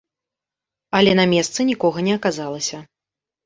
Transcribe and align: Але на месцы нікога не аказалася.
Але 1.01 1.11
на 1.21 1.27
месцы 1.35 1.59
нікога 1.71 2.07
не 2.11 2.19
аказалася. 2.23 2.85